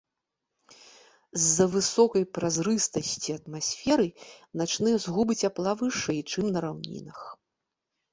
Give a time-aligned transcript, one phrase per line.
[1.41, 4.07] З-за высокай празрыстасці атмасферы
[4.61, 7.19] начныя згубы цяпла вышэй, чым на раўнінах.